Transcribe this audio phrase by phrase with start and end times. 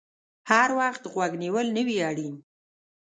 [0.49, 2.35] هر وخت غوږ نیول نه وي اړین